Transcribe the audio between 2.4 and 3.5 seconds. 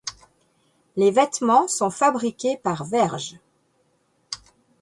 par Verge.